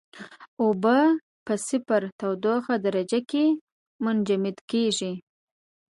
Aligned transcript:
اوبه 0.63 0.97
په 1.45 1.53
صفر 1.67 2.01
تودوخې 2.19 2.75
درجه 2.85 3.19
کې 3.31 3.45
منجمد 4.03 4.57
کیږي. 4.71 5.11